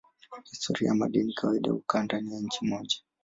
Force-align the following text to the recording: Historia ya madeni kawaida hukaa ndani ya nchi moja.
Historia 0.45 0.87
ya 0.87 0.95
madeni 0.95 1.33
kawaida 1.33 1.71
hukaa 1.71 2.03
ndani 2.03 2.33
ya 2.33 2.39
nchi 2.41 2.65
moja. 2.65 2.97